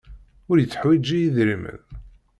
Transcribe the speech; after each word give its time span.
Ur 0.49 0.57
yetteḥwiji 0.59 1.17
idrimen. 1.21 1.79